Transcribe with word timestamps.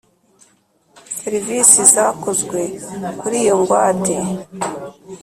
Serivisi 1.19 1.79
zakozwe 1.93 2.59
kuri 3.19 3.35
iyo 3.43 3.55
ngwate 3.61 4.15